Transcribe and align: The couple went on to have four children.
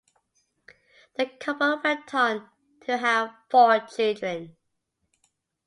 The 1.17 1.27
couple 1.27 1.79
went 1.83 2.11
on 2.15 2.49
to 2.87 2.97
have 2.97 3.35
four 3.51 3.81
children. 3.81 4.57